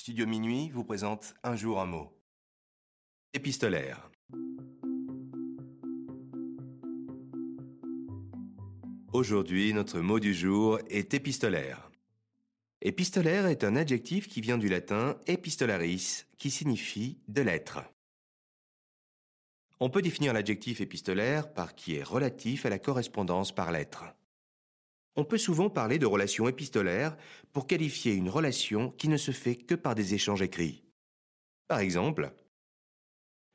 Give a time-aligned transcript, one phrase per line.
[0.00, 2.10] Studio Minuit vous présente Un jour un mot.
[3.34, 4.10] Épistolaire.
[9.12, 11.90] Aujourd'hui, notre mot du jour est épistolaire.
[12.80, 17.80] Épistolaire est un adjectif qui vient du latin epistolaris, qui signifie de l'être.
[19.80, 24.06] On peut définir l'adjectif épistolaire par qui est relatif à la correspondance par lettre.
[25.20, 27.14] On peut souvent parler de relation épistolaire
[27.52, 30.82] pour qualifier une relation qui ne se fait que par des échanges écrits.
[31.68, 32.32] Par exemple,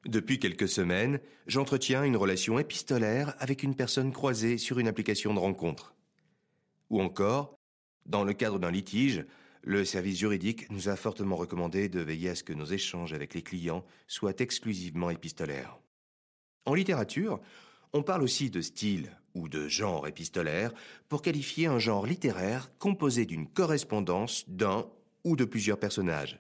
[0.06, 5.40] depuis quelques semaines, j'entretiens une relation épistolaire avec une personne croisée sur une application de
[5.40, 5.96] rencontre.
[6.92, 7.58] Ou encore,
[8.06, 9.26] dans le cadre d'un litige,
[9.64, 13.34] le service juridique nous a fortement recommandé de veiller à ce que nos échanges avec
[13.34, 15.80] les clients soient exclusivement épistolaires.
[16.66, 17.42] En littérature,
[17.92, 20.74] on parle aussi de style ou de genre épistolaire
[21.08, 24.88] pour qualifier un genre littéraire composé d'une correspondance d'un
[25.24, 26.40] ou de plusieurs personnages.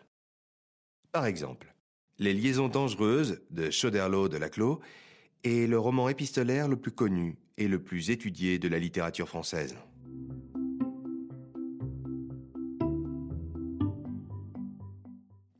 [1.11, 1.73] Par exemple,
[2.17, 4.79] Les Liaisons dangereuses de Choderlos de Laclos
[5.43, 9.75] est le roman épistolaire le plus connu et le plus étudié de la littérature française.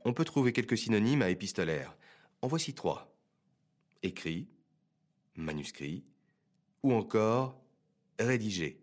[0.06, 1.98] On peut trouver quelques synonymes à épistolaire.
[2.42, 3.14] En voici trois.
[4.04, 4.48] Écrit,
[5.36, 6.04] manuscrit,
[6.86, 7.60] ou encore
[8.20, 8.80] rédigé.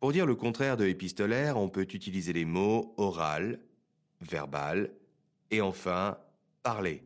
[0.00, 3.60] Pour dire le contraire de épistolaire, on peut utiliser les mots oral,
[4.20, 4.90] verbal
[5.52, 6.18] et enfin
[6.64, 7.02] parler.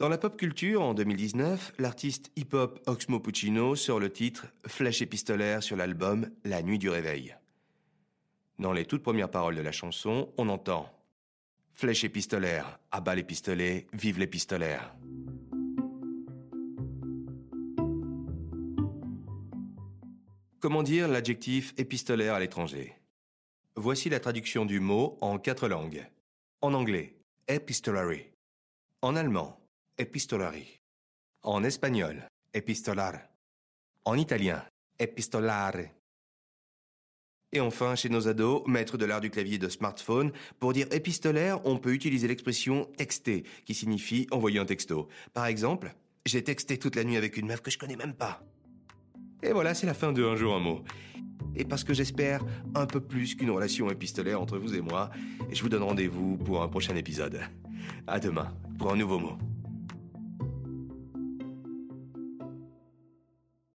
[0.00, 5.62] Dans la pop culture, en 2019, l'artiste hip-hop Oxmo Puccino sort le titre Flèche épistolaire
[5.62, 7.36] sur l'album La nuit du réveil.
[8.58, 10.90] Dans les toutes premières paroles de la chanson, on entend
[11.76, 14.94] Flèche épistolaire, abat les pistolets, vive les pistolaires.
[20.60, 22.94] Comment dire l'adjectif épistolaire à l'étranger?
[23.74, 26.06] Voici la traduction du mot en quatre langues.
[26.60, 27.16] En anglais,
[27.48, 28.30] epistolary.
[29.02, 29.58] En allemand,
[29.98, 30.78] epistolari.
[31.42, 33.28] En espagnol, epistolar.
[34.04, 34.64] En italien,
[35.00, 35.90] epistolare.
[37.54, 41.64] Et enfin, chez nos ados, maîtres de l'art du clavier de smartphone, pour dire épistolaire,
[41.64, 45.08] on peut utiliser l'expression texter, qui signifie envoyer un texto.
[45.32, 45.94] Par exemple,
[46.26, 48.42] j'ai texté toute la nuit avec une meuf que je connais même pas.
[49.44, 50.82] Et voilà, c'est la fin de Un jour un mot.
[51.54, 52.44] Et parce que j'espère
[52.74, 55.10] un peu plus qu'une relation épistolaire entre vous et moi,
[55.52, 57.40] je vous donne rendez-vous pour un prochain épisode.
[58.08, 59.38] À demain pour un nouveau mot.